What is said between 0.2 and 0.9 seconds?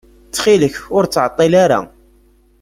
Ttxil-k,